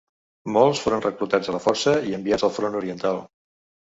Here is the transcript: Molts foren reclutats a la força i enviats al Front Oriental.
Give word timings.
Molts 0.53 0.79
foren 0.85 1.03
reclutats 1.03 1.51
a 1.51 1.55
la 1.57 1.61
força 1.67 1.95
i 2.13 2.17
enviats 2.21 2.47
al 2.49 2.55
Front 2.59 2.79
Oriental. 2.81 3.23